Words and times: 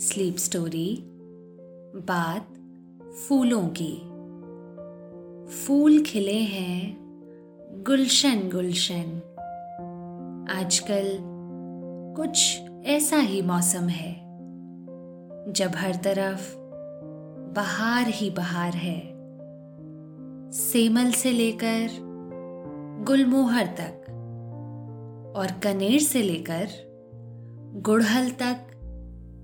Sleep 0.00 0.36
story, 0.36 1.04
बात 1.96 2.48
फूलों 3.02 3.68
की। 3.68 3.98
फूल 5.56 6.02
खिले 6.02 6.38
हैं, 6.38 6.96
गुलशन 7.86 8.50
गुलशन। 8.54 9.22
आजकल 10.50 11.18
कुछ 12.16 12.60
ऐसा 12.84 13.16
ही 13.16 13.42
मौसम 13.42 13.88
है, 13.88 14.14
जब 15.52 15.72
हर 15.76 15.94
तरफ़ 15.94 16.56
बहार 17.56 18.08
ही 18.08 18.30
बहार 18.30 18.72
है। 18.72 19.00
सेमल 20.50 21.10
से 21.10 21.32
लेकर 21.32 21.88
गुलमोहर 23.06 23.66
तक 23.66 24.04
और 25.36 25.46
कनेर 25.60 26.00
से 26.00 26.22
लेकर 26.22 26.68
गुड़हल 27.80 28.30
तक 28.30 28.67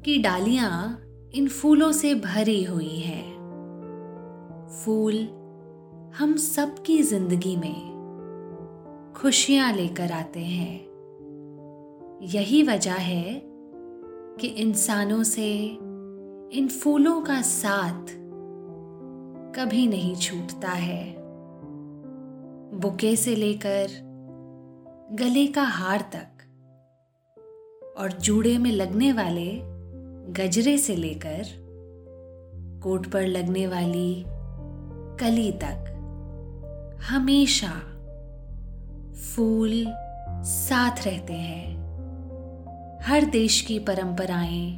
की 0.04 0.18
डालियाँ 0.18 1.00
इन 1.34 1.48
फूलों 1.48 1.92
से 1.92 2.14
भरी 2.14 2.64
हुई 2.64 2.98
हैं। 2.98 3.34
फूल 4.84 5.14
हम 6.18 6.36
सबकी 6.36 7.02
ज़िंदगी 7.02 7.56
में 7.56 7.94
खुशियाँ 9.16 9.72
लेकर 9.72 10.12
आते 10.12 10.40
हैं। 10.40 10.74
यही 12.22 12.62
वजह 12.62 12.94
है 12.94 13.42
कि 14.40 14.46
इंसानों 14.46 15.22
से 15.22 15.64
इन 16.58 16.68
फूलों 16.82 17.20
का 17.22 17.42
साथ 17.42 18.06
कभी 19.56 19.86
नहीं 19.86 20.16
छूटता 20.16 20.70
है। 20.70 21.14
बुके 22.74 23.16
से 23.16 23.36
लेकर 23.36 23.86
गले 25.12 25.46
का 25.46 25.62
हार 25.62 26.00
तक 26.00 26.30
और 27.98 28.12
जूड़े 28.12 28.58
में 28.58 28.72
लगने 28.72 29.12
वाले 29.12 29.73
गजरे 30.30 30.78
से 30.78 30.96
लेकर 30.96 31.44
कोट 32.82 33.06
पर 33.06 33.26
लगने 33.26 33.66
वाली 33.66 34.24
कली 35.20 35.52
तक 35.52 35.90
हमेशा 37.02 37.72
फूल 39.12 39.84
साथ 40.44 41.06
रहते 41.06 41.32
हैं। 41.32 41.74
हर 43.02 43.24
देश 43.24 43.60
की 43.60 43.78
परंपराएँ 43.78 44.76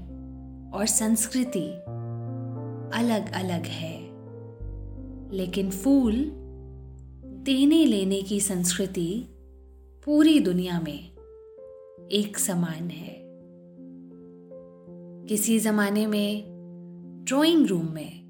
और 0.70 0.86
संस्कृति 0.86 1.70
अलग 2.98 3.32
अलग 3.32 3.66
है। 3.66 4.00
लेकिन 5.32 5.70
फूल 5.70 6.12
देने 7.24 7.84
लेने 7.84 8.22
की 8.22 8.40
संस्कृति 8.40 9.24
पूरी 10.04 10.40
दुनिया 10.40 10.80
में 10.80 11.10
एक 12.12 12.38
समान 12.38 12.90
है। 12.90 13.25
किसी 15.28 15.58
जमाने 15.58 16.06
में 16.06 16.44
ड्राइंग 17.28 17.66
रूम 17.66 17.92
में 17.92 18.26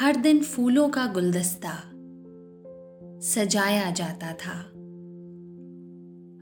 हर 0.00 0.16
दिन 0.16 0.42
फूलों 0.42 0.88
का 0.88 1.06
गुलदस्ता 1.06 1.82
सजाया 3.20 3.90
जाता 3.90 4.32
था। 4.32 4.60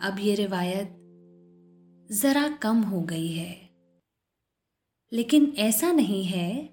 अब 0.09 0.17
ये 0.21 0.35
रिवायत 0.35 0.97
जरा 2.13 2.49
कम 2.49 2.77
हो 2.77 3.01
गई 3.01 3.27
है। 3.27 3.57
लेकिन 5.13 5.55
ऐसा 5.59 5.93
नहीं 5.93 6.25
है 6.25 6.71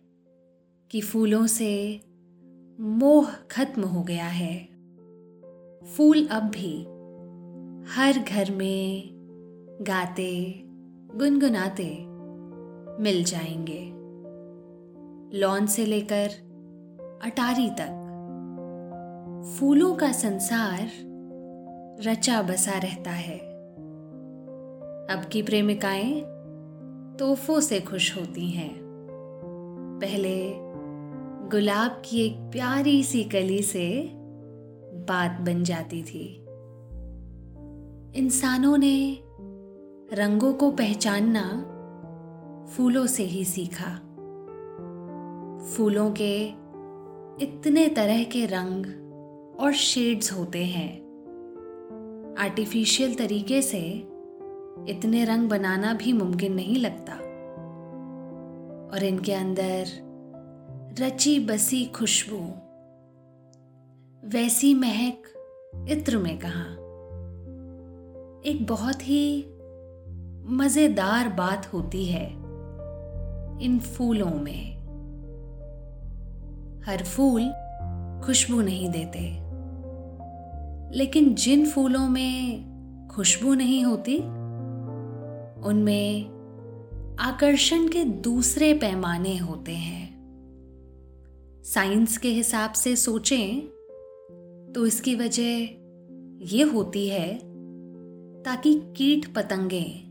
कि 0.91 1.01
फूलों 1.01 1.47
से 1.47 2.01
मोह 2.79 3.31
खत्म 3.33 3.81
हो 3.81 4.03
गया 4.03 4.27
है। 4.27 4.57
फूल 5.85 6.27
अब 6.27 6.43
भी 6.43 6.83
हर 7.93 8.19
घर 8.19 8.51
में 8.51 9.09
गाते, 9.81 10.61
गुनगुनाते 11.15 12.10
मिल 13.01 13.23
जाएँगे। 13.23 14.01
लॉन 15.39 15.65
से 15.65 15.85
लेकर 15.85 16.29
अटारी 17.23 17.69
तक। 17.69 17.97
फूलों 19.59 19.95
का 19.95 20.11
संसार 20.11 20.89
रचा 22.07 22.41
बसा 22.41 22.77
रहता 22.77 23.11
है। 23.11 23.37
अब 25.11 25.29
की 25.31 25.41
प्रेमिकाएँ 25.41 26.21
तोहफों 27.19 27.59
से 27.59 27.79
खुश 27.79 28.17
होती 28.17 28.49
हैं। 28.49 28.79
पहले 30.01 30.53
गुलाब 31.49 32.01
की 32.05 32.25
एक 32.25 32.37
प्यारी 32.37 33.03
सी 33.03 33.23
कली 33.23 33.61
से 33.61 34.09
बात 34.93 35.41
बन 35.41 35.63
जाती 35.63 36.03
थी। 36.03 36.45
इंसानों 38.15 38.77
ने 38.77 39.17
रंगों 40.13 40.53
को 40.53 40.71
पहचानना 40.71 41.67
फूलों 42.77 43.07
से 43.07 43.23
ही 43.23 43.45
सीखा। 43.45 43.95
फूलों 45.65 46.11
के 46.11 46.47
इतने 47.45 47.87
तरह 47.87 48.23
के 48.23 48.45
रंग 48.45 48.85
और 49.59 49.73
शेड्स 49.73 50.33
होते 50.33 50.65
हैं। 50.65 51.01
आर्टिफिशियल 52.39 53.15
तरीके 53.15 53.61
से 53.61 53.79
इतने 54.89 55.25
रंग 55.25 55.49
बनाना 55.49 55.93
भी 55.93 56.13
मुमकिन 56.13 56.53
नहीं 56.53 56.75
लगता। 56.75 57.13
और 58.93 59.03
इनके 59.03 59.33
अंदर 59.33 59.85
रची 60.99 61.39
बसी 61.39 61.85
खुशबू, 61.85 62.39
वैसी 64.27 64.73
महक 64.73 65.23
इत्र 65.89 66.17
में 66.17 66.39
कहा। 66.39 66.65
एक 68.45 68.65
बहुत 68.69 69.01
ही 69.01 69.45
मज़ेदार 70.55 71.29
बात 71.29 71.73
होती 71.73 72.05
है। 72.05 72.40
इन 73.61 73.79
फूलों 73.79 74.31
में। 74.31 74.81
हर 76.81 77.03
फूल 77.03 77.53
खुशबू 78.25 78.61
नहीं 78.61 78.89
देते। 78.89 79.51
लेकिन 80.97 81.35
जिन 81.35 81.65
फूलों 81.65 82.09
में 82.09 82.71
खुशबू 83.07 83.53
नहीं 83.53 83.83
होती, 83.83 84.17
उनमें 85.67 86.41
आकर्षण 87.19 87.87
के 87.87 88.03
दूसरे 88.03 88.73
पैमाने 88.73 89.37
होते 89.37 89.71
हैं। 89.71 90.21
साइंस 91.65 92.17
के 92.17 92.29
हिसाब 92.29 92.71
से 92.71 92.95
सोचें 92.95 93.59
तो 94.75 94.85
इसकी 94.85 95.15
वजह 95.15 95.57
ये 96.55 96.63
होती 96.63 97.09
है 97.09 97.33
ताकि 98.43 98.81
कीट 98.97 99.33
पतंगे 99.33 100.03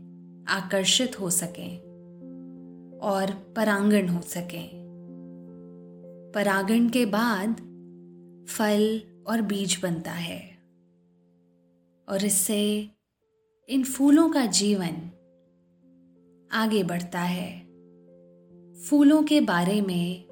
आकर्षित 0.47 1.19
हो 1.19 1.29
सकें। 1.29 1.80
और 3.01 3.53
परांगण 3.55 4.07
हो 4.07 4.21
सके। 4.21 4.69
परागण 6.31 6.89
के 6.89 7.05
बाद 7.05 7.55
फल 8.49 9.01
और 9.27 9.41
बीज 9.41 9.79
बनता 9.83 10.11
है। 10.11 10.57
और 12.09 12.25
इससे 12.25 12.89
इन 13.69 13.83
फूलों 13.83 14.29
का 14.29 14.45
जीवन 14.45 15.11
आगे 16.51 16.83
बढ़ता 16.83 17.19
है। 17.19 17.59
फूलों 18.73 19.23
के 19.23 19.41
बारे 19.41 19.81
में 19.81 20.23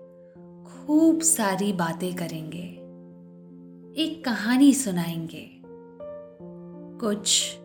खूब 0.66 1.22
सारी 1.22 1.74
बातें 1.74 2.16
करेंगे। 2.16 2.80
एक 4.04 4.26
कहानी 4.26 4.74
सुनाएँगे। 4.74 5.62
कुछ 7.00 7.56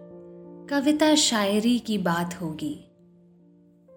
कविता 0.71 1.15
शायरी 1.15 1.79
की 1.79 1.99
बात 1.99 2.43
होगी। 2.43 2.94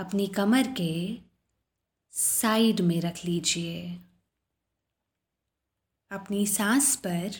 अपनी 0.00 0.26
कमर 0.26 0.62
के 0.62 1.18
साइड 2.10 2.80
में 2.80 3.00
रख 3.00 3.24
लीजिए। 3.24 3.92
अपनी 6.10 6.46
सांस 6.46 6.96
पर 6.96 7.30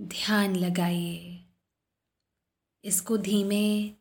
ध्यान 0.00 0.56
लगाइए। 0.56 1.46
इसको 2.84 3.16
धीमे 3.16 3.94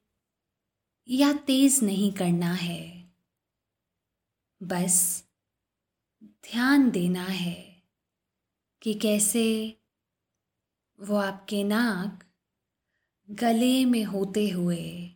या 1.07 1.33
तेज 1.33 1.79
नहीं 1.83 2.11
करना 2.13 2.53
है। 2.53 3.13
बस 4.63 5.25
ध्यान 6.23 6.91
देना 6.91 7.23
है 7.23 7.83
कि 8.81 8.93
कैसे 8.93 9.77
वो 10.99 11.15
आपके 11.15 11.63
नाक 11.63 12.23
गले 13.31 13.85
में 13.85 14.03
होते 14.03 14.49
हुए 14.49 15.15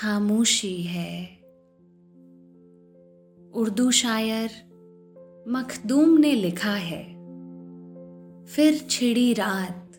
खामोशी 0.00 0.82
है। 0.82 1.38
उर्दू 3.54 3.90
शायर 3.90 4.50
मखदूम 5.48 6.18
ने 6.18 6.32
लिखा 6.32 6.70
है, 6.70 7.04
फिर 8.44 8.86
छिड़ी 8.90 9.32
रात 9.34 9.92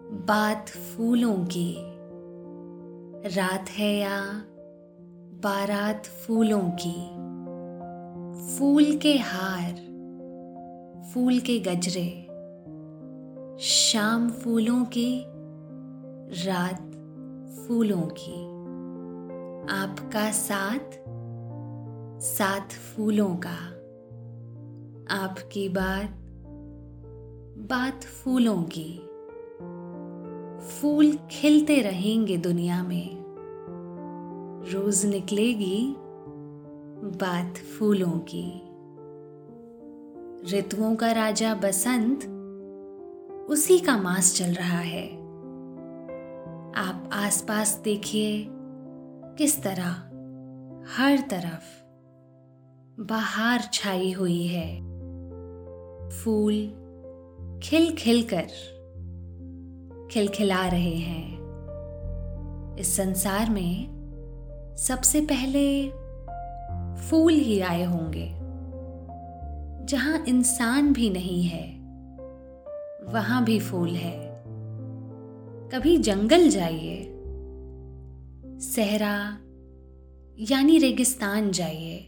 बात 0.00 0.68
फूलों 0.68 1.46
की। 1.46 1.76
रात 3.36 3.70
है 3.70 3.96
या 3.96 4.44
बारात 5.44 6.06
फूलों 6.06 6.70
की। 6.86 7.22
फूल 8.56 8.96
के 8.96 9.18
हार, 9.18 9.74
फूल 11.14 11.38
के 11.38 11.58
गजरे, 11.58 12.26
शाम 13.60 14.30
फूलों 14.30 14.84
की, 14.84 15.24
रात 16.46 16.88
फूलों 17.56 18.02
की। 18.02 18.51
आपका 19.70 20.32
साथ 20.32 21.02
साथ 22.20 22.68
फूलों 22.68 23.36
का। 23.36 23.68
आपकी 25.22 25.68
बात 25.68 26.10
बात 27.70 28.04
फूलों 28.04 28.62
की। 28.62 28.98
फूल 30.66 31.18
खिलते 31.30 31.80
रहेंगे 31.80 32.36
दुनिया 32.36 32.82
में। 32.82 33.16
रोज 34.72 35.06
निकलेगी 35.06 35.94
बात 37.04 37.56
फूलों 37.56 38.20
की। 38.34 38.62
ऋतुओं 40.58 40.96
का 40.96 41.12
राजा 41.12 41.54
बसंत, 41.54 42.18
उसी 43.50 43.78
का 43.78 43.96
मास 43.96 44.34
चल 44.36 44.52
रहा 44.52 44.78
है। 44.78 45.08
आप 46.74 47.10
आसपास 47.12 47.80
देखिए। 47.84 48.48
किस 49.38 49.62
तरह? 49.62 49.90
हर 50.96 51.18
तरफ़ 51.30 51.82
बाहर 53.02 53.60
छाई 53.72 54.12
हुई 54.12 54.46
है। 54.46 54.80
फूल 56.10 56.54
खिल 57.62 57.94
खिल 57.94 58.22
कर 58.22 58.46
खिलखिला 60.10 60.68
रहे 60.68 60.94
हैं। 60.94 61.38
इस 62.76 62.96
संसार 62.96 63.50
में 63.50 63.92
सबसे 64.78 65.20
पहले 65.20 65.88
फूल 67.02 67.32
ही 67.32 67.60
आए 67.60 67.84
होंगे। 67.84 68.34
जहाँ 69.86 70.24
इंसान 70.28 70.92
भी 70.92 71.10
नहीं 71.10 71.42
है, 71.42 71.78
वहाँ 73.12 73.44
भी 73.44 73.60
फूल 73.60 73.90
है। 73.90 74.44
कभी 75.68 75.98
जंगल 75.98 76.48
जाइए 76.48 77.11
सहरा, 78.62 79.38
यानी 80.40 80.78
रेगिस्तान 80.78 81.50
जाइए। 81.50 81.98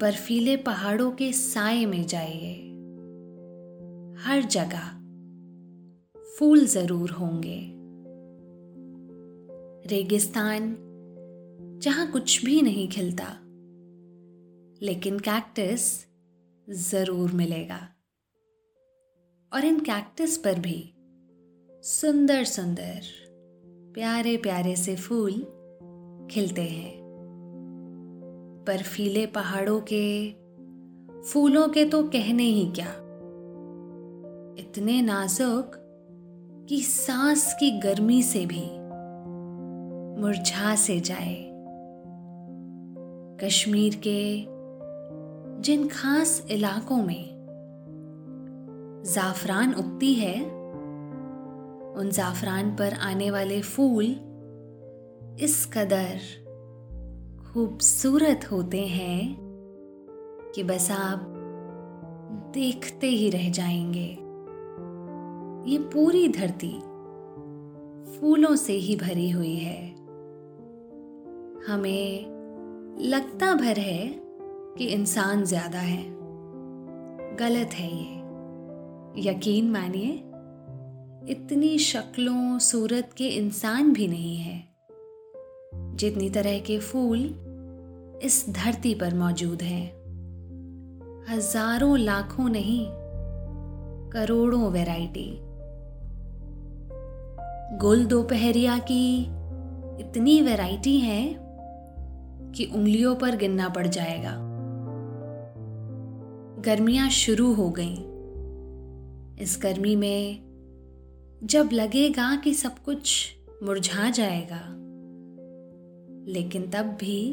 बर्फीले 0.00 0.56
पहाड़ों 0.56 1.10
के 1.10 1.32
साय 1.32 1.86
में 1.86 2.06
जाइए। 2.06 2.52
हर 4.22 4.42
जगह 4.42 4.90
फूल 6.38 6.66
ज़रूर 6.66 7.10
होंगे। 7.10 7.58
रेगिस्तान 9.88 10.76
जहाँ 11.82 12.10
कुछ 12.10 12.44
भी 12.44 12.62
नहीं 12.62 12.88
खिलता, 12.88 13.32
लेकिन 14.82 15.18
कैक्टस 15.18 16.06
ज़रूर 16.68 17.32
मिलेगा। 17.32 17.88
और 19.52 19.64
इन 19.64 19.80
कैक्टस 19.80 20.36
पर 20.36 20.58
भी 20.58 20.94
सुंदर 21.84 22.44
सुंदर 22.44 23.25
प्यारे 23.96 24.36
प्यारे 24.36 24.76
से 24.76 24.96
फूल 24.96 25.32
खिलते 26.30 26.62
हैं। 26.62 26.98
बर्फीले 28.66 29.26
पहाड़ों 29.26 29.80
के, 29.92 30.30
फूलों 31.22 31.68
के 31.68 31.84
तो 31.84 32.02
कहने 32.02 32.42
ही 32.42 32.72
क्या? 32.72 32.86
इतने 34.58 35.02
नाजुक 35.02 35.72
कि 36.68 36.82
सांस 36.82 37.56
की 37.60 37.70
गर्मी 37.70 38.22
से 38.22 38.46
भी 38.46 38.64
मुरझा 40.20 40.74
से 40.74 41.00
जाए। 41.00 41.52
कश्मीर 43.44 44.00
के 44.06 44.40
जिन 45.62 45.88
खास 45.88 46.46
इलाकों 46.50 47.02
में 47.02 47.36
जाफरान 49.06 49.74
उगती 49.74 50.14
है 50.14 50.55
उन 51.96 52.10
जाफरान 52.10 52.70
पर 52.70 52.92
आने 52.92 53.30
वाले 53.30 53.62
फूल 53.62 54.04
इस 55.40 55.70
कदर 55.72 56.18
खूबसूरत 57.52 58.52
होते 58.52 58.86
हैं 58.86 59.36
कि 60.54 60.62
बस 60.62 60.90
आप 60.90 61.32
देखते 62.54 63.06
ही 63.06 63.30
रह 63.30 63.50
जाएँगे। 63.50 64.08
ये 65.72 65.78
पूरी 65.78 66.28
धरती 66.28 66.78
फूलों 68.10 68.56
से 68.56 68.72
ही 68.72 68.96
भरी 68.96 69.30
हुई 69.30 69.56
है। 69.56 69.90
हमें 71.68 72.36
लगता 73.00 73.54
भर 73.54 73.78
है 73.78 74.20
कि 74.78 74.86
इंसान 74.86 75.44
ज़्यादा 75.44 75.78
है। 75.78 76.04
गलत 77.36 77.70
है 77.74 77.96
ये। 77.96 78.16
यकीन 79.30 79.70
मानिए 79.70 80.25
इतनी 81.28 81.78
शक्लों, 81.78 82.58
सूरत 82.58 83.10
के 83.16 83.28
इंसान 83.28 83.92
भी 83.92 84.08
नहीं 84.08 84.36
है। 84.36 84.68
जितनी 85.96 86.30
तरह 86.30 86.58
के 86.58 86.78
फूल 86.78 87.18
इस 88.22 88.44
धरती 88.48 88.94
पर 88.94 89.14
मौजूद 89.14 89.62
हैं। 89.62 89.92
हज़ारों 91.28 91.98
लाखों 91.98 92.48
नहीं, 92.48 92.86
करोड़ों 94.10 94.70
वैरायटी। 94.70 95.38
गुल 97.78 98.04
दोपहरिया 98.04 98.78
की 98.78 99.22
इतनी 100.00 100.42
वैरायटी 100.42 101.00
है 101.00 101.36
कि 102.52 102.64
उंगलियों 102.64 103.16
पर 103.16 103.36
गिनना 103.36 103.68
पड़ 103.68 103.86
जाएगा। 103.86 104.34
गर्मियाँ 106.62 107.10
शुरू 107.10 107.52
हो 107.52 107.70
गईं। 107.70 107.96
इस 109.36 109.60
गर्मी 109.62 109.96
में 109.96 110.45
जब 111.46 111.68
लगेगा 111.72 112.36
कि 112.36 112.54
सब 112.54 112.78
कुछ 112.78 113.36
मुरझा 113.62 114.10
जाएगा। 114.10 114.62
लेकिन 116.32 116.70
तब 116.70 116.86
भी 117.00 117.30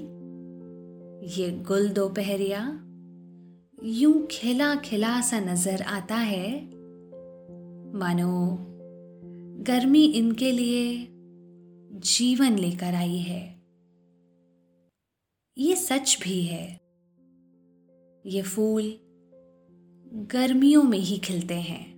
ये 1.42 1.52
गुल 1.52 1.90
दोपहरिया 1.90 2.80
यूँ 3.84 4.28
खिला 4.32 4.76
खिला 4.76 5.22
सा 5.22 5.40
नज़र 5.40 5.82
आता 5.82 6.16
है। 6.16 6.62
मानो 7.96 8.58
गर्मी 9.64 10.06
इनके 10.06 10.52
लिए 10.52 11.08
जीवन 12.00 12.58
लेकर 12.58 12.96
आई 12.96 13.18
है। 13.18 13.62
ये 15.58 15.76
सच 15.76 16.20
भी 16.24 16.42
है। 16.42 16.80
ये 18.26 18.42
फूल 18.42 18.94
गर्मियों 20.14 20.84
में 20.84 21.00
ही 21.00 21.18
खिलते 21.18 21.54
हैं। 21.54 21.93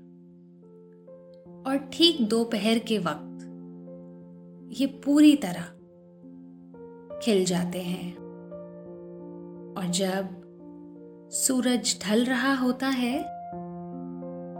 और 1.65 1.77
ठीक 1.93 2.21
दोपहर 2.29 2.79
के 2.79 2.97
वक्त 2.97 3.43
ये 4.71 4.85
पूरी 5.05 5.35
तरह 5.35 5.63
खिल 7.19 7.43
जाते 7.45 7.81
हैं। 7.81 8.13
और 9.77 9.85
जब 9.91 10.29
सूरज 11.33 11.97
ढल 12.03 12.23
रहा 12.25 12.53
होता 12.55 12.87
है 12.87 13.17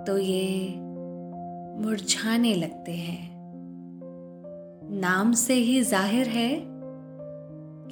तो 0.05 0.17
ये 0.17 0.75
मुरझाने 1.81 2.53
लगते 2.55 2.91
हैं। 2.91 3.33
नाम 4.93 5.31
से 5.33 5.53
ही 5.53 5.81
ज़ाहिर 5.83 6.27
है 6.29 6.49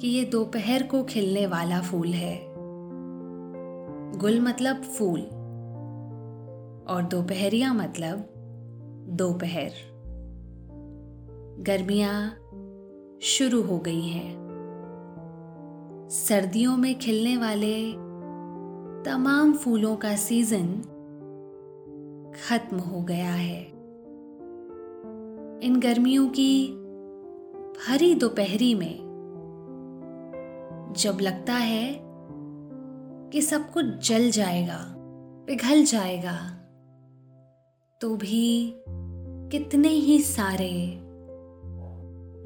कि 0.00 0.08
ये 0.08 0.24
दोपहर 0.24 0.82
को 0.82 1.02
खिलने 1.04 1.46
वाला 1.46 1.80
फूल 1.82 2.08
है। 2.08 2.38
गुल 4.18 4.40
मतलब 4.40 4.82
फूल 4.92 5.20
और 6.86 7.08
दोपहरिया 7.10 7.72
मतलब 7.72 8.30
दोपहर। 9.08 9.70
गर्मियाँ 11.60 12.30
शुरू 13.22 13.62
हो 13.62 13.78
गई 13.78 14.00
हैं। 14.00 14.44
सर्दियों 16.10 16.76
में 16.76 16.98
खिलने 16.98 17.36
वाले 17.36 17.92
तमाम 19.10 19.52
फूलों 19.52 19.96
का 19.96 20.16
सीज़न 20.16 20.66
खत्म 22.48 22.76
हो 22.76 23.00
गया 23.00 23.32
है। 23.32 23.62
इन 25.62 25.80
गर्मियों 25.84 26.28
की 26.28 26.68
भरी 27.74 28.14
दोपहरी 28.14 28.74
में 28.74 29.04
जब 30.96 31.18
लगता 31.20 31.52
है 31.52 32.00
कि 33.30 33.42
सब 33.42 33.70
कुछ 33.70 34.08
जल 34.08 34.30
जाएगा, 34.30 34.94
पिघल 35.46 35.84
जाएगा 35.84 36.63
तो 38.04 38.16
भी 38.16 38.74
कितने 39.52 39.88
ही 39.88 40.18
सारे 40.20 41.00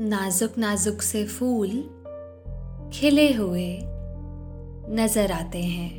नाजुक 0.01 0.59
नाजुक 0.59 1.03
से 1.03 1.25
फूल 1.25 1.69
खिले 2.93 3.33
हुए 3.33 3.79
नज़र 4.91 5.33
आते 5.33 5.63
हैं। 5.63 5.91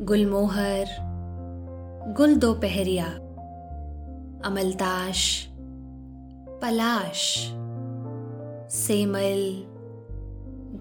गुलमोहर, 0.00 0.86
गुल 2.16 2.34
दोपहरिया, 2.36 3.06
अमलताश, 4.44 5.48
पलाश, 6.62 7.48
सेमल, 8.72 9.64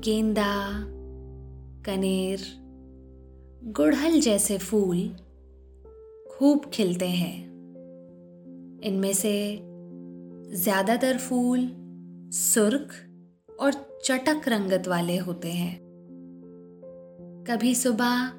गेंदा, 0.03 0.69
कनेर, 1.86 2.39
गुड़हल 3.63 4.19
जैसे 4.22 4.57
फूल 4.57 5.15
खूब 6.38 6.65
खिलते 6.65 7.08
हैं। 7.08 7.48
इनमें 8.84 9.13
से 9.13 9.60
ज़्यादातर 10.56 11.17
फूल 11.17 11.67
सुर्ख 12.32 12.94
और 13.60 14.00
चटक 14.03 14.48
रंगत 14.48 14.88
वाले 14.88 15.17
होते 15.17 15.51
हैं। 15.51 15.79
कभी 17.48 17.75
सुबह 17.75 18.32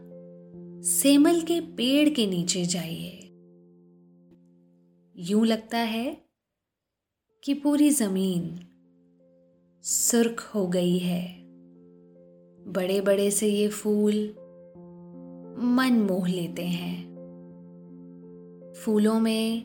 सेमल 0.82 1.40
के 1.40 1.60
पेड़ 1.60 2.08
के 2.08 2.26
नीचे 2.26 2.64
जाइए। 2.64 3.18
यूँ 5.16 5.46
लगता 5.46 5.78
है 5.78 6.24
कि 7.42 7.54
पूरी 7.54 7.90
ज़मीन 7.90 8.60
सुर्ख 9.82 10.50
हो 10.54 10.66
गई 10.66 10.98
है। 10.98 11.38
बड़े 12.72 13.00
बड़े 13.00 13.30
से 13.30 13.48
ये 13.48 13.68
फूल 13.68 14.14
मन 15.58 16.06
मोह 16.10 16.28
लेते 16.28 16.64
हैं। 16.64 17.07
फूलों 18.84 19.20
में 19.20 19.64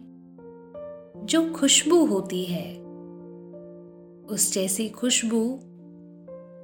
जो 1.23 1.53
खुशबू 1.53 2.05
होती 2.05 2.45
है, 2.45 2.75
उस 4.25 4.53
जैसी 4.53 4.89
खुशबू 4.89 5.59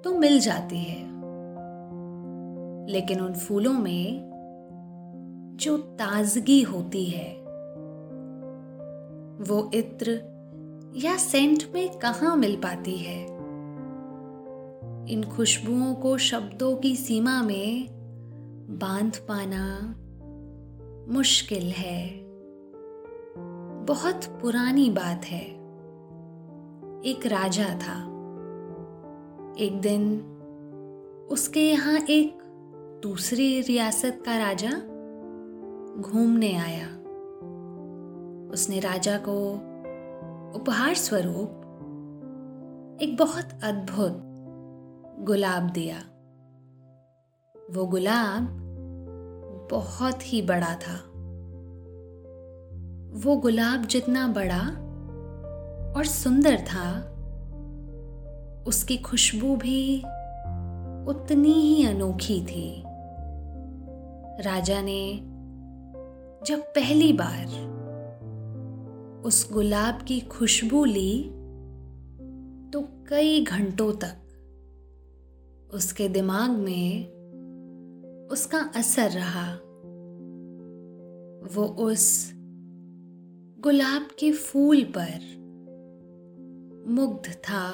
तो 0.04 0.20
मिल 0.20 0.40
जाती 0.40 0.78
है। 0.78 1.04
लेकिन 2.88 3.22
उन 3.22 3.34
फूलों 3.34 3.74
में 3.74 4.30
जो 5.56 5.78
ताजगी 5.78 6.62
होती 6.62 7.06
है, 7.06 7.34
वो 9.42 9.72
इत्र 9.74 10.12
या 10.96 11.18
सेंट 11.18 11.64
में 11.74 12.00
कहा 12.00 12.36
मिल 12.36 12.56
पाती 12.56 12.98
है? 12.98 13.26
इन 15.14 15.32
खुशबुओं 15.36 15.96
को 15.96 16.18
शब्दों 16.18 16.76
की 16.76 16.96
सीमा 16.96 17.44
में 17.44 17.88
बाँध 18.80 19.18
पाना 19.18 19.96
मुश्किल 21.14 21.64
है। 21.64 22.29
बहुत 23.90 24.26
पुरानी 24.42 24.90
बात 24.90 25.26
है। 25.26 25.42
एक 27.02 27.20
राजा 27.26 27.64
था। 27.64 28.04
एक 29.60 29.82
दिन 29.82 30.20
उसके 31.32 31.70
यहाँ 31.70 32.00
एक 32.00 32.40
दूसरी 33.04 33.62
रियासत 33.62 34.24
का 34.26 34.38
राजा 34.38 34.70
घूमने 36.02 36.56
आया। 36.56 36.88
उसने 38.52 38.80
राजा 38.80 39.18
को 39.18 39.54
उपहार 40.60 40.94
स्वरूप 40.94 41.50
एक 43.02 43.18
बहुत 43.20 43.50
अद्भुत 43.64 44.22
गुलाब 45.26 45.70
दिया। 45.70 46.00
वो 47.74 47.86
गुलाब 47.86 48.48
बहुत 49.72 50.34
ही 50.34 50.42
बड़ा 50.42 50.76
था। 50.76 51.09
वो 53.12 53.36
गुलाब 53.36 53.86
जितना 53.86 54.28
बड़ा 54.28 54.62
और 55.98 56.06
सुंदर 56.06 56.58
था, 56.58 56.90
उसकी 58.68 58.98
खुशबू 58.98 59.56
भी 59.56 60.00
उतनी 61.10 61.54
ही 61.54 61.86
अनोखी 61.86 62.42
थी। 62.42 62.84
राजा 64.46 64.82
ने 64.82 65.20
जब 66.46 66.60
पहली 66.60 67.14
बार 67.14 67.46
उस 69.26 69.54
गुलाब 69.54 70.02
की 70.02 70.20
खुशबू 70.20 70.86
ली 70.86 71.24
तो 72.74 72.82
कई 73.10 73.44
घंटों 73.44 73.92
तक 73.94 74.18
उसके 75.74 76.10
दिमाग 76.10 76.50
में 76.50 77.08
उसका 78.32 78.72
असर 78.76 79.10
रहा। 79.12 79.54
वो 81.56 81.66
उस 81.66 82.34
गुलाब 83.62 84.02
के 84.20 84.32
फूल 84.32 84.84
पर 84.98 85.20
मुग्ध 86.88 87.34
था, 87.34 87.74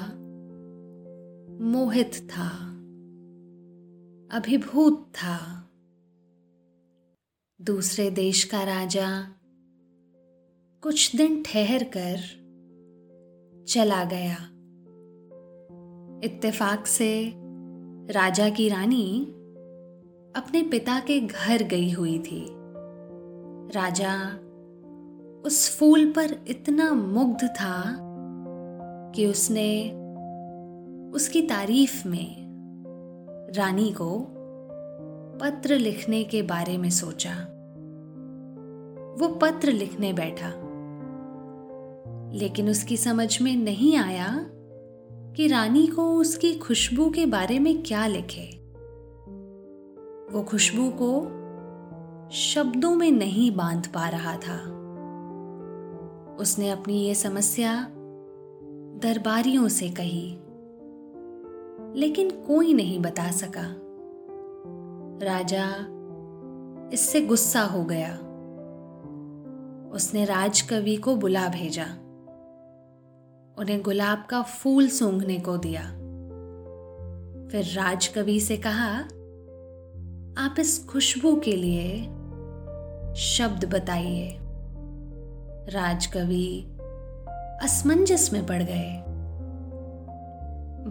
मोहित 1.64 2.14
था, 2.14 2.48
अभिभूत 4.38 5.12
था। 5.14 5.70
दूसरे 7.62 8.10
देश 8.10 8.44
का 8.44 8.64
राजा 8.64 9.22
कुछ 10.82 11.16
दिन 11.16 11.42
ठहर 11.42 11.84
कर 11.96 12.18
चला 13.68 14.04
गया। 14.04 14.36
इत्तेफाक 16.24 16.86
से 16.86 17.32
राजा 18.12 18.48
की 18.48 18.68
रानी 18.68 19.24
अपने 20.36 20.62
पिता 20.62 21.00
के 21.00 21.20
घर 21.20 21.62
गई 21.62 21.90
हुई 21.90 22.18
थी। 22.18 22.46
राजा 23.70 24.38
उस 25.46 25.78
फूल 25.78 26.12
पर 26.12 26.44
इतना 26.48 26.92
मुग्ध 26.92 27.48
था 27.48 27.96
कि 29.14 29.26
उसने 29.26 29.90
उसकी 31.14 31.42
तारीफ़ 31.42 32.08
में 32.08 32.46
रानी 33.56 33.92
को 33.92 34.26
पत्र 35.40 35.74
लिखने 35.74 36.24
के 36.24 36.42
बारे 36.42 36.78
में 36.78 36.90
सोचा। 36.90 37.34
वो 39.20 39.28
पत्र 39.28 39.72
लिखने 39.72 40.12
बैठा। 40.12 40.48
लेकिन 42.38 42.70
उसकी 42.70 42.96
समझ 42.96 43.42
में 43.42 43.56
नहीं 43.56 43.96
आया 43.96 44.46
कि 45.36 45.46
रानी 45.46 45.86
को 45.86 46.16
उसकी 46.16 46.54
खुशबू 46.54 47.10
के 47.10 47.26
बारे 47.26 47.58
में 47.58 47.82
क्या 47.82 48.06
लिखे। 48.06 48.60
वो 50.32 50.42
खुशबू 50.42 50.90
को 51.02 51.20
शब्दों 52.30 52.94
में 52.94 53.10
नहीं 53.10 53.56
बाँध 53.56 53.86
पा 53.86 54.08
रहा 54.08 54.36
था। 54.36 54.75
उसने 56.38 56.70
अपनी 56.70 56.98
ये 57.04 57.14
समस्या 57.14 57.86
दरबारियों 59.02 59.68
से 59.68 59.88
कही, 59.88 60.32
लेकिन 62.00 62.30
कोई 62.30 62.74
नहीं 62.74 63.00
बता 63.00 63.30
सका। 63.30 63.76
राजा 65.22 65.66
इससे 66.92 67.20
गुस्सा 67.20 67.62
हो 67.62 67.84
गया। 67.84 68.14
उसने 69.92 70.24
राजकवि 70.24 70.96
को 70.96 71.16
बुला 71.16 71.48
भेजा। 71.48 71.86
उन्हें 73.58 73.82
गुलाब 73.82 74.26
का 74.30 74.42
फूल 74.42 74.88
सूंघने 74.88 75.38
को 75.38 75.56
दिया। 75.56 75.82
फिर 77.50 77.64
राजकवि 77.64 78.40
से 78.40 78.56
कहा, 78.56 78.98
आप 80.42 80.54
इस 80.58 80.86
खुशबू 80.88 81.36
के 81.36 81.56
लिए 81.56 82.02
शब्द 83.14 83.64
बताइए। 83.74 84.38
राजकवि 85.68 86.76
असमंजस 87.62 88.30
में 88.32 88.46
पड़ 88.46 88.62
गए। 88.62 89.04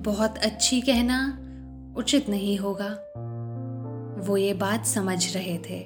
बहुत 0.01 0.37
अच्छी 0.37 0.81
कहना 0.81 1.41
उचित 1.97 2.29
नहीं 2.29 2.57
होगा। 2.57 2.89
वो 4.27 4.37
ये 4.37 4.53
बात 4.53 4.85
समझ 4.85 5.37
रहे 5.37 5.57
थे। 5.57 5.83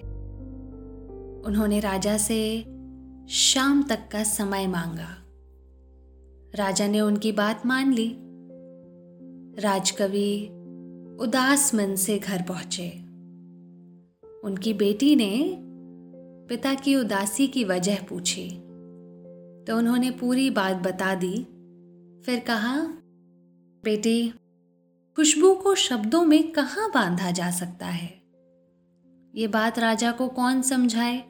उन्होंने 1.45 1.79
राजा 1.79 2.17
से 2.17 2.61
शाम 3.29 3.83
तक 3.83 4.09
का 4.11 4.23
समय 4.23 4.67
मांगा। 4.67 5.15
राजा 6.55 6.87
ने 6.87 7.01
उनकी 7.01 7.31
बात 7.31 7.65
मान 7.65 7.93
ली। 7.93 8.15
राजकवि 9.61 10.47
उदास 11.19 11.75
मन 11.75 11.95
से 11.95 12.19
घर 12.19 12.41
पहुँचे। 12.41 12.89
उनकी 14.43 14.73
बेटी 14.73 15.15
ने 15.15 15.57
पिता 16.49 16.73
की 16.73 16.95
उदासी 16.95 17.47
की 17.47 17.63
वजह 17.63 17.95
पूछी। 17.95 18.61
तो 19.69 19.77
उन्होंने 19.77 20.11
पूरी 20.11 20.49
बात 20.49 20.77
बता 20.77 21.15
दी। 21.15 21.43
फिर 22.25 22.39
कहा, 22.39 22.77
बेटी, 23.83 24.29
खुशबू 25.15 25.53
को 25.53 25.75
शब्दों 25.75 26.25
में 26.25 26.51
कहाँ 26.51 26.89
बांधा 26.89 27.31
जा 27.31 27.51
सकता 27.51 27.85
है? 27.85 28.21
ये 29.35 29.47
बात 29.47 29.79
राजा 29.79 30.11
को 30.11 30.27
कौन 30.27 30.61
समझाए? 30.61 31.23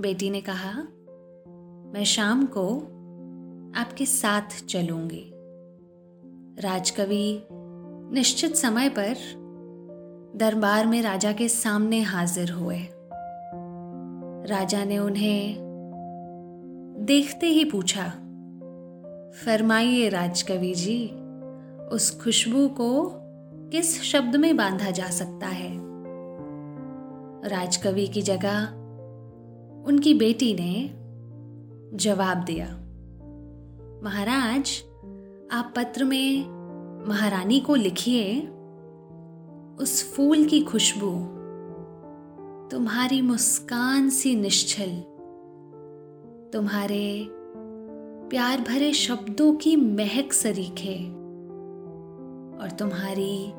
बेटी 0.00 0.30
ने 0.30 0.40
कहा, 0.40 0.72
मैं 1.92 2.04
शाम 2.04 2.46
को 2.46 2.78
आपके 3.80 4.06
साथ 4.06 4.66
चलूँगी। 4.66 5.30
राजकवि 6.62 7.48
निश्चित 8.12 8.56
समय 8.56 8.88
पर 8.88 9.16
दरबार 10.36 10.86
में 10.86 11.02
राजा 11.02 11.32
के 11.32 11.48
सामने 11.48 12.00
हाजिर 12.00 12.50
हुए। 12.50 12.78
राजा 14.46 14.84
ने 14.84 14.98
उन्हें 14.98 15.65
देखते 16.98 17.46
ही 17.46 17.64
पूछा, 17.64 18.08
फरमाइए 19.44 20.08
राजकवि 20.08 20.74
जी, 20.74 21.08
उस 21.92 22.20
खुशबू 22.24 22.68
को 22.68 23.10
किस 23.70 24.02
शब्द 24.02 24.36
में 24.36 24.56
बांधा 24.56 24.90
जा 24.90 25.06
सकता 25.06 25.46
है? 25.46 25.78
राजकवि 27.48 28.06
की 28.06 28.22
जगह 28.22 28.64
उनकी 29.86 30.14
बेटी 30.14 30.54
ने 30.60 30.90
जवाब 31.96 32.44
दिया, 32.44 32.66
महाराज, 34.04 34.82
आप 35.52 35.72
पत्र 35.76 36.04
में 36.04 36.46
महारानी 37.08 37.60
को 37.60 37.74
लिखिए, 37.74 38.40
उस 39.80 40.14
फूल 40.14 40.44
की 40.44 40.60
खुशबू 40.60 41.10
तुम्हारी 42.68 43.22
मुस्कान 43.22 44.10
सी 44.10 44.36
निश्चल 44.36 45.15
तुम्हारे 46.52 47.28
प्यार 48.30 48.60
भरे 48.60 48.92
शब्दों 48.92 49.52
की 49.52 49.76
महक 49.76 50.32
सरीखे 50.32 51.04
और 52.62 52.70
तुम्हारी 52.78 53.52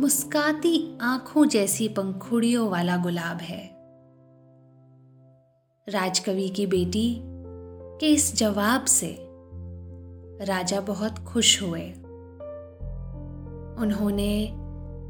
मुस्काती 0.00 0.98
आँखों 1.02 1.46
जैसी 1.46 1.88
पंखुड़ियों 1.88 2.70
वाला 2.70 2.96
गुलाब 2.96 3.36
है। 3.36 3.70
राजकवि 5.88 6.48
की 6.48 6.66
बेटी 6.66 7.20
के 8.00 8.06
इस 8.06 8.36
जवाब 8.36 8.84
से 8.84 9.16
राजा 10.44 10.80
बहुत 10.80 11.18
खुश 11.18 11.62
हुए। 11.62 11.90
उन्होंने 13.78 14.50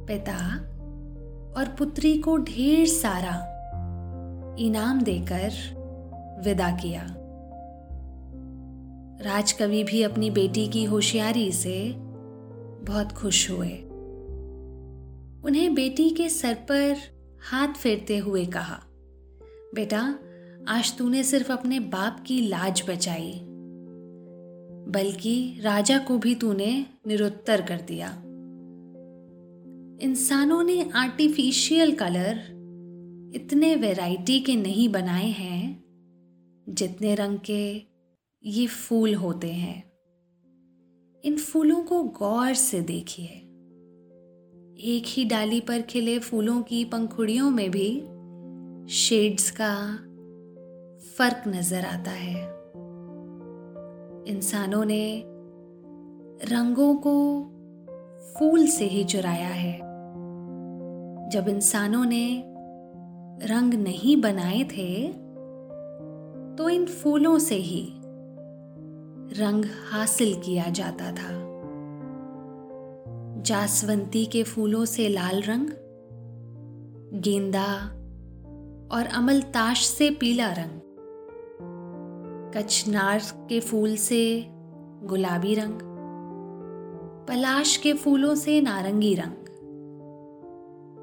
पिता 0.08 0.56
और 1.56 1.76
पुत्री 1.78 2.18
को 2.18 2.36
ढेर 2.36 2.86
सारा 2.86 3.50
इनाम 4.58 5.00
देकर 5.00 5.83
विदा 6.40 6.70
किया। 6.70 7.14
राजकवि 9.20 9.84
भी 9.84 10.02
अपनी 10.02 10.30
बेटी 10.30 10.68
की 10.68 10.84
होशियारी 10.84 11.52
से 11.52 11.94
बहुत 12.84 13.12
खुश 13.12 13.50
हुए। 13.50 13.70
उन्हें 15.44 15.74
बेटी 15.74 16.10
के 16.10 16.28
सर 16.28 16.54
पर 16.54 16.96
हाथ 17.50 17.68
फेरते 17.68 18.18
हुए 18.18 18.46
कहा, 18.46 18.82
बेटा, 19.74 20.18
आज 20.68 20.98
तूने 20.98 21.24
सिर्फ़ 21.24 21.52
अपने 21.52 21.80
बाप 21.80 22.24
की 22.26 22.40
लाज 22.40 22.82
बचाई, 22.88 23.40
बल्कि 24.88 25.60
राजा 25.62 25.98
को 25.98 26.18
भी 26.18 26.34
तूने 26.34 26.86
निरुत्तर 27.06 27.62
कर 27.62 27.80
दिया। 27.80 28.08
इंसानों 30.00 30.62
ने 30.62 30.90
आर्टिफिशियल 30.94 31.92
कलर 31.92 32.40
इतने 33.34 33.74
वैरायटी 33.76 34.40
के 34.40 34.56
नहीं 34.56 34.88
बनाए 34.88 35.26
हैं 35.26 35.83
जितने 36.68 37.14
रंग 37.14 37.38
के 37.38 37.82
ये 38.44 38.66
फूल 38.66 39.14
होते 39.14 39.52
हैं, 39.52 39.92
इन 41.24 41.36
फूलों 41.36 41.82
को 41.82 42.02
गौर 42.02 42.54
से 42.54 42.80
देखिए। 42.80 43.40
एक 44.92 45.04
ही 45.06 45.24
डाली 45.24 45.60
पर 45.60 45.82
खिले 45.82 46.18
फूलों 46.18 46.62
की 46.62 46.84
पंखुड़ियों 46.84 47.50
में 47.50 47.70
भी 47.70 47.90
शेड्स 48.94 49.50
का 49.50 49.86
फ़र्क 51.16 51.42
नज़र 51.48 51.84
आता 51.84 52.10
है। 52.10 52.42
इंसानों 54.28 54.84
ने 54.84 55.24
रंगों 56.44 56.94
को 56.96 57.40
फूल 58.38 58.66
से 58.66 58.84
ही 58.84 59.04
चुराया 59.04 59.48
है। 59.48 59.78
जब 61.30 61.48
इंसानों 61.48 62.04
ने 62.04 62.44
रंग 63.46 63.74
नहीं 63.74 64.16
बनाए 64.16 64.64
थे 64.64 65.23
तो 66.58 66.68
इन 66.68 66.86
फूलों 66.86 67.38
से 67.38 67.54
ही 67.54 67.82
रंग 69.40 69.64
हासिल 69.90 70.34
किया 70.40 70.64
जाता 70.70 71.12
था। 71.12 71.30
जासवंती 73.42 74.24
के 74.26 74.42
फूलों 74.42 74.84
से 74.84 75.08
लाल 75.08 75.42
रंग, 75.42 75.68
गेंदा 77.22 77.66
और 78.96 79.06
अमलताश 79.06 79.86
से 79.86 80.10
पीला 80.10 80.52
रंग 80.52 80.80
कचनार 82.56 83.20
के 83.48 83.60
फूल 83.60 83.96
से 83.96 84.46
गुलाबी 85.04 85.54
रंग, 85.54 85.78
पलाश 87.28 87.76
के 87.76 87.92
फूलों 87.92 88.34
से 88.34 88.60
नारंगी 88.60 89.14
रंग 89.14 89.40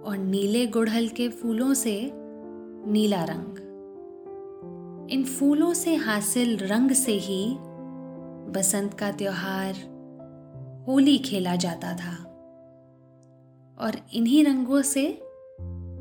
और 0.06 0.18
नीले 0.18 0.66
गुड़हल 0.68 1.08
के 1.08 1.30
फूलों 1.30 1.74
से 1.74 2.12
नीला 2.14 3.24
रंग। 3.24 3.61
इन 5.12 5.24
फूलों 5.24 5.74
से 5.74 5.96
हासिल 5.96 6.58
रंग 6.58 6.92
से 6.92 7.12
ही 7.12 7.56
बसंत 8.52 8.94
का 8.94 9.12
त्योहार 9.12 9.74
होली 10.88 11.18
खेला 11.18 11.56
जाता 11.56 11.94
था। 11.94 12.24
और 13.80 13.92
इन्हीं 14.14 14.46
रंगों 14.46 14.82
से 14.82 15.22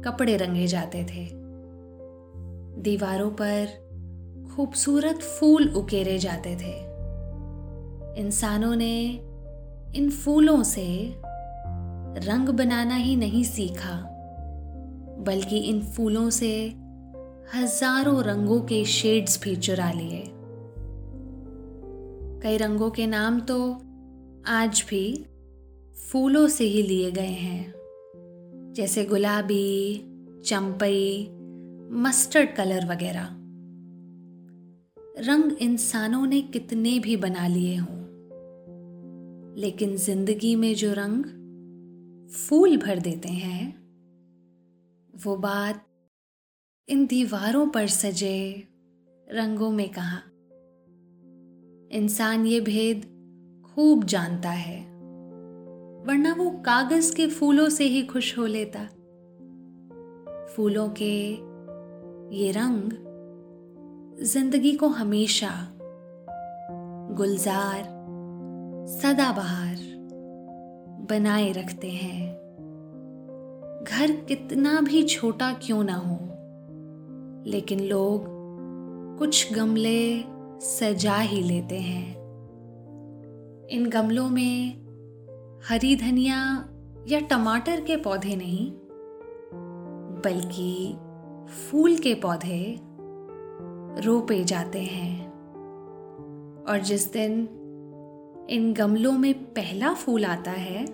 कपड़े 0.04 0.36
रंगे 0.36 0.66
जाते 0.66 1.04
थे। 1.04 1.30
दीवारों 2.82 3.30
पर 3.30 3.66
खूबसूरत 4.56 5.16
फूल 5.16 5.68
उकेरे 5.68 6.18
जाते 6.18 6.56
थे। 6.56 6.78
इंसानों 8.20 8.76
ने 8.76 9.10
इन 9.98 10.10
फूलों 10.10 10.62
से 10.62 11.14
रंग 12.26 12.48
बनाना 12.48 12.94
ही 12.94 13.16
नहीं 13.16 13.44
सीखा, 13.44 14.06
बल्कि 15.18 15.58
इन 15.58 15.82
फूलों 15.82 16.30
से 16.30 16.79
हज़ारों 17.54 18.22
रंगों 18.24 18.60
के 18.60 18.84
शेड्स 18.84 19.42
भी 19.42 19.56
चुरा 19.56 19.92
लिए। 19.92 20.24
कई 22.42 22.56
रंगों 22.56 22.90
के 22.90 23.06
नाम 23.06 23.40
तो 23.40 23.72
आज 24.46 24.84
भी 24.88 25.26
फूलों 25.94 26.48
से 26.48 26.64
ही 26.64 26.82
लिए 26.82 27.10
गए 27.10 27.26
हैं। 27.26 27.74
जैसे 28.76 29.04
गुलाबी, 29.04 29.96
चंपई 30.44 31.28
मस्टर्ड 31.92 32.54
कलर 32.56 32.86
वगैरह। 32.86 33.28
रंग 35.18 35.52
इंसानों 35.52 36.26
ने 36.26 36.42
कितने 36.42 36.98
भी 36.98 37.16
बना 37.16 37.46
लिए 37.46 37.76
हों। 37.76 37.98
लेकिन 39.56 39.96
ज़िंदगी 39.96 40.56
में 40.56 40.74
जो 40.74 40.92
रंग 40.92 41.24
फूल 42.28 42.76
भर 42.76 42.98
देते 42.98 43.28
हैं, 43.28 43.74
वो 45.24 45.36
बात 45.36 45.86
इन 46.90 47.06
दीवारों 47.06 47.66
पर 47.66 47.86
सजे 47.86 48.68
रंगों 49.32 49.70
में 49.70 49.88
कहा, 49.88 50.18
इंसान 51.98 52.46
ये 52.46 52.60
भेद 52.60 53.02
खूब 53.66 54.04
जानता 54.04 54.50
है, 54.50 54.80
वरना 56.06 56.34
वो 56.34 56.50
कागज़ 56.50 57.16
के 57.16 57.26
फूलों 57.26 57.68
से 57.68 57.84
ही 57.84 58.02
खुश 58.02 58.38
हो 58.38 58.46
लेता। 58.46 58.84
फूलों 60.46 60.88
के 61.02 61.30
ये 62.36 62.50
रंग 62.50 62.90
ज़िंदगी 64.22 64.72
को 64.72 64.88
हमेशा 64.88 65.50
गुलजार, 67.16 67.82
सदाबहार 69.02 69.76
बनाए 71.10 71.52
रखते 71.52 71.90
हैं। 71.90 72.32
घर 73.88 74.24
कितना 74.28 74.80
भी 74.80 75.02
छोटा 75.02 75.52
क्यों 75.52 75.84
ना 75.84 75.94
हो 75.94 76.29
लेकिन 77.46 77.80
लोग 77.80 78.24
कुछ 79.18 79.54
गमले 79.54 80.24
सजा 80.60 81.16
ही 81.16 81.42
लेते 81.42 81.78
हैं। 81.78 82.20
इन 83.70 83.90
गमलों 83.90 84.28
में 84.28 84.80
हरी 85.68 85.96
धनिया 85.96 86.68
या 87.08 87.20
टमाटर 87.20 87.80
के 87.80 87.96
पौधे 87.96 88.36
नहीं, 88.36 88.72
बल्कि 90.24 90.96
फूल 91.52 91.96
के 91.96 92.14
पौधे 92.14 92.80
रोपे 94.06 94.44
जाते 94.44 94.82
हैं। 94.82 95.30
और 96.68 96.78
जिस 96.78 97.12
दिन 97.12 97.48
इन 98.50 98.72
गमलों 98.72 99.12
में 99.12 99.34
पहला 99.34 99.94
फूल 99.94 100.24
आता 100.24 100.50
है, 100.50 100.84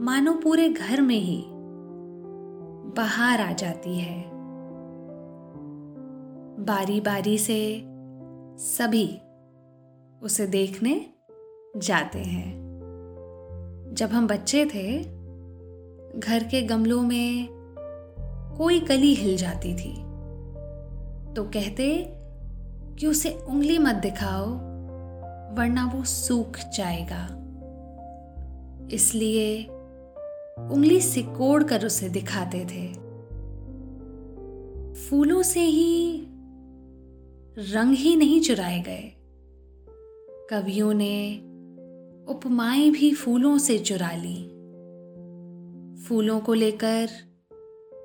मानो 0.00 0.32
पूरे 0.32 0.68
घर 0.68 1.00
में 1.00 1.18
ही 1.18 1.44
बाहर 2.96 3.40
आ 3.40 3.52
जाती 3.52 3.98
है। 3.98 4.37
बारी 6.58 7.00
बारी 7.00 7.38
से 7.38 7.82
सभी 8.58 9.20
उसे 10.22 10.46
देखने 10.46 11.06
जाते 11.76 12.18
हैं। 12.18 12.58
जब 13.92 14.08
हम 14.08 14.26
बच्चे 14.26 14.64
थे, 14.64 15.02
घर 16.20 16.44
के 16.50 16.62
गमलों 16.62 17.02
में 17.02 17.48
कोई 18.58 18.80
कली 18.80 19.14
हिल 19.14 19.36
जाती 19.36 19.74
थी। 19.74 19.94
तो 21.34 21.44
कहते 21.44 22.14
कि 22.98 23.06
उसे 23.06 23.30
उंगली 23.30 23.78
मत 23.78 23.94
दिखाओ, 23.94 24.46
वरना 25.56 25.92
वो 25.94 26.04
सूख 26.04 26.58
जाएगा। 26.58 27.28
इसलिए 28.92 29.64
उंगली 30.58 31.00
सिकोड़ 31.00 31.64
कर 31.64 31.86
उसे 31.86 32.08
दिखाते 32.08 32.60
थे। 32.60 33.08
फूलों 34.94 35.42
से 35.42 35.60
ही 35.60 36.24
रंग 37.58 37.94
ही 37.94 38.16
नहीं 38.16 38.40
चुराए 38.40 38.80
गए। 38.80 39.12
कवियों 40.50 40.94
ने 40.94 41.38
उपमाएँ 42.28 42.90
भी 42.90 43.14
फूलों 43.14 43.58
से 43.58 43.78
चुरा 43.78 44.12
ली। 44.12 44.44
फूलों 46.04 46.40
को 46.40 46.54
लेकर 46.54 47.08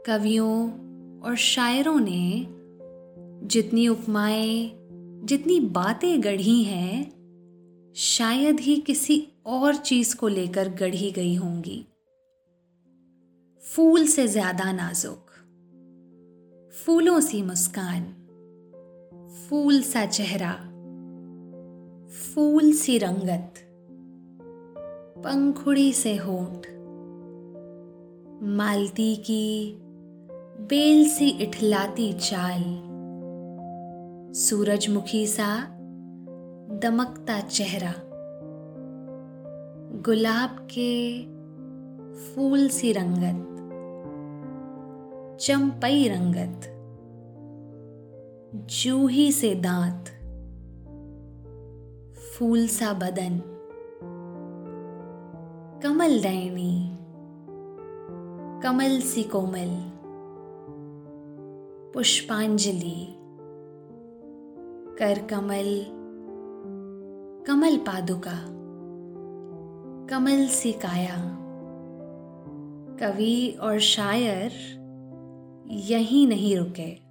कवियों 0.05 0.71
और 1.21 1.35
शायरों 1.35 1.99
ने 1.99 2.47
जितनी 3.47 3.87
उपमाएँ, 3.87 4.71
जितनी 5.23 5.59
बातें 5.59 6.23
गढ़ी 6.23 6.63
हैं, 6.63 7.13
शायद 7.93 8.59
ही 8.59 8.75
किसी 8.75 9.27
और 9.45 9.75
चीज़ 9.75 10.15
को 10.15 10.27
लेकर 10.27 10.69
गढ़ी 10.69 11.11
गई 11.11 11.35
होंगी। 11.35 11.85
फूल 13.75 14.07
से 14.07 14.27
ज़्यादा 14.27 14.71
नाजुक, 14.71 15.25
फूलों 16.85 17.19
सी 17.19 17.41
मुस्कान। 17.41 18.22
फूल 19.49 19.81
सा 19.81 20.05
चेहरा, 20.05 20.51
फूल 22.09 22.71
सी 22.71 22.97
रंगत, 22.97 23.53
पंखुड़ी 25.17 25.93
से 25.93 26.15
होठ, 26.15 26.67
मालती 28.43 29.15
की 29.15 29.77
बेल 30.59 31.09
सी 31.09 31.29
इठलाती 31.29 32.13
चाल, 32.13 32.63
सूरजमुखी 34.33 35.27
सा 35.27 35.55
दमकता 36.83 37.39
चेहरा, 37.39 37.93
गुलाब 40.01 40.67
के 40.77 41.23
फूल 42.15 42.67
सी 42.69 42.91
रंगत, 42.91 43.49
चंपई 45.41 46.07
रंगत। 46.07 46.72
जूही 48.55 49.31
से 49.31 49.55
दांत, 49.55 50.05
फूल 52.15 52.67
सा 52.67 52.93
बदन, 52.93 53.41
कमल 55.83 56.21
नयनी 56.21 56.97
कमल 58.63 58.99
सी 58.99 59.23
कोमल, 59.23 59.91
पुष्पांजलि, 61.93 63.15
कर 64.99 65.27
कमल 65.27 65.85
कमल 67.47 67.77
पादुका, 67.77 68.45
कमल 70.09 70.47
सी 70.47 70.71
काया। 70.71 71.17
कवि 72.99 73.57
और 73.61 73.79
शायर 73.79 74.51
यहीं 75.67 76.27
नहीं 76.27 76.57
रुके। 76.57 77.02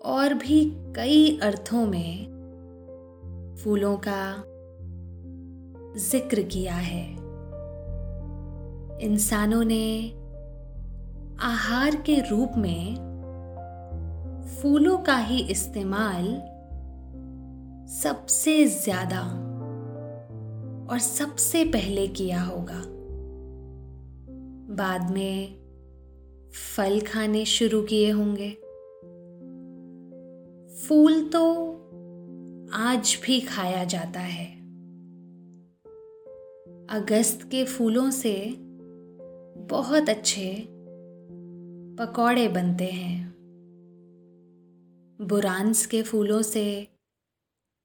और 0.00 0.34
भी 0.34 0.64
कई 0.96 1.38
अर्थों 1.42 1.86
में 1.86 2.26
फूलों 3.64 3.96
का 4.08 4.44
ज़िक्र 5.98 6.42
किया 6.42 6.74
है। 6.74 7.06
इंसानों 9.02 9.64
ने 9.64 10.12
आहार 11.40 11.96
के 11.96 12.20
रूप 12.20 12.52
में 12.56 12.94
फूलों 14.62 14.98
का 14.98 15.16
ही 15.16 15.40
इस्तेमाल 15.50 16.24
सबसे 17.92 18.64
ज़्यादा 18.66 19.20
और 20.92 20.98
सबसे 20.98 21.64
पहले 21.64 22.06
किया 22.08 22.42
होगा। 22.42 22.82
बाद 24.76 25.10
में 25.10 25.54
फल 26.76 27.00
खाने 27.00 27.44
शुरू 27.44 27.82
किए 27.82 28.10
होंगे। 28.10 28.65
फूल 30.76 31.28
तो 31.28 31.72
आज 32.72 33.20
भी 33.24 33.40
खाया 33.40 33.84
जाता 33.84 34.20
है। 34.20 34.46
अगस्त 36.90 37.42
के 37.42 37.64
फूलों 37.64 38.10
से 38.10 38.56
बहुत 39.70 40.08
अच्छे 40.08 40.68
पकौड़े 42.00 42.48
बनते 42.48 42.84
हैं। 42.84 43.34
बुरांस 45.22 45.86
के 45.86 46.02
फूलों 46.02 46.42
से 46.42 46.88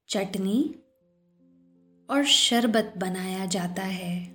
चटनी 0.10 0.76
और 2.10 2.24
शरबत 2.24 2.94
बनाया 2.98 3.46
जाता 3.46 3.84
है। 3.84 4.26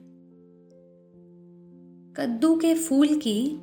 कद्दू 2.14 2.56
के 2.56 2.74
फूल 2.74 3.08
की 3.08 3.58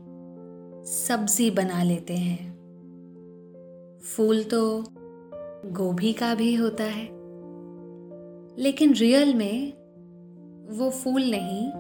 सब्ज़ी 0.91 1.51
बना 1.51 1.83
लेते 1.83 2.13
हैं। 2.13 2.52
फूल 4.03 4.43
तो 4.43 4.83
गोभी 5.65 6.13
का 6.13 6.35
भी 6.35 6.55
होता 6.55 6.83
है। 6.83 7.09
लेकिन 8.57 8.93
रियल 8.93 9.35
में 9.35 9.73
वो 10.77 10.89
फूल 10.89 11.23
नहीं, 11.27 11.71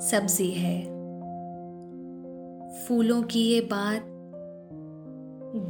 सब्ज़ी 0.00 0.50
है। 0.50 0.82
फूलों 2.70 3.22
की 3.22 3.40
ये 3.40 3.60
बात 3.60 4.02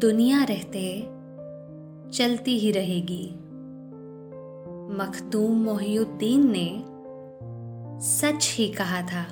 दुनिया 0.00 0.44
रहते 0.44 1.02
चलती 2.10 2.58
ही 2.58 2.72
रहेगी। 2.72 3.34
मखदूम 4.98 5.64
मोहिउद्दीन 5.64 6.50
ने 6.50 6.84
सच 8.00 8.54
ही 8.58 8.68
कहा 8.68 9.02
था, 9.02 9.24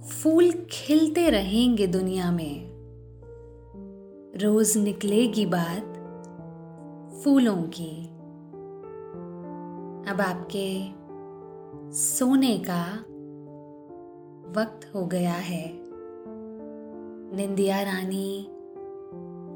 फूल 0.00 0.52
खिलते 0.70 1.30
रहेंगे 1.30 1.86
दुनिया 1.86 2.32
में। 2.32 2.71
रोज 4.36 4.76
निकलेगी 4.76 5.46
बात 5.46 5.82
फूलों 7.22 7.62
की। 7.62 8.06
अब 10.10 10.20
आपके 10.20 10.84
सोने 11.92 12.58
का 12.58 12.92
वक्त 14.60 14.94
हो 14.94 15.06
गया 15.06 15.32
है। 15.32 15.72
निंदिया 17.36 17.82
रानी, 17.82 18.46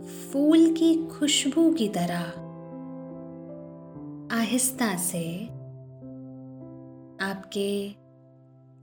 फूल 0.09 0.75
की 0.75 1.07
खुशबू 1.07 1.73
की 1.73 1.89
तरह 1.89 2.23
आहिस्ता 4.37 4.97
से 4.97 5.45
आपके 7.25 7.91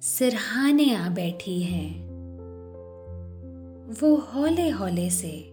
सिरहाने 0.02 0.96
आ 0.96 1.10
बैठी 1.10 1.62
हैं। 1.62 2.06
वो 4.02 4.16
हौले 4.16 4.70
हौले 4.70 5.10
से 5.10 5.53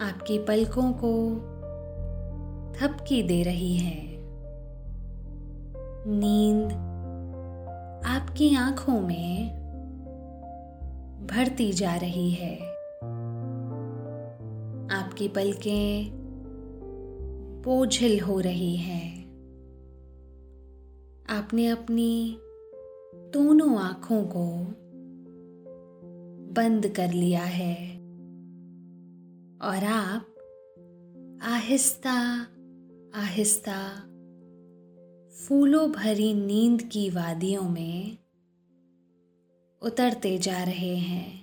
आपकी 0.00 0.38
पलकों 0.38 0.92
को 0.92 1.34
थपकी 2.72 3.22
दे 3.22 3.42
रही 3.42 3.76
है। 3.76 4.10
नींद 6.06 6.72
आपकी 8.06 8.56
आँखों 8.56 9.00
में 9.00 9.60
भरती 11.26 11.72
जा 11.72 11.96
रही 11.96 12.30
है। 12.30 12.56
आपकी 14.98 15.28
पलकें 15.28 16.10
बोझिल 17.64 18.20
हो 18.20 18.40
रही 18.40 18.76
हैं। 18.76 19.20
आपने 21.30 21.68
अपनी 21.68 22.38
दोनों 23.14 23.78
आँखों 23.78 24.24
को 24.24 24.46
बंद 26.52 26.88
कर 26.88 27.12
लिया 27.12 27.42
है। 27.42 27.89
और 29.62 29.84
आप 29.84 30.26
आहिस्ता 31.42 32.46
आहिस्ता 33.14 33.94
फूलों 35.30 35.92
भरी 35.92 36.34
नींद 36.34 36.82
की 36.82 37.10
वादियों 37.10 37.62
में 37.62 38.18
उतरते 39.82 40.38
जा 40.38 40.62
रहे 40.62 40.96
हैं। 40.96 41.39